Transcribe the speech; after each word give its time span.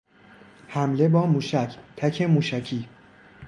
حمله 0.67 1.07
با 1.09 1.25
موشک، 1.25 1.75
تک 1.97 2.21
موشکی 2.21 2.89